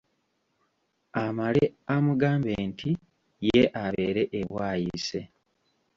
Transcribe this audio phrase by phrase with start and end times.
[1.23, 1.63] Amale
[1.95, 2.91] amugambe nti
[3.47, 5.19] ye abeere e Bwaise.